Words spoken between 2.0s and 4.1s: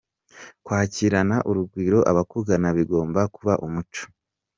abakugana bigomba kuba umuco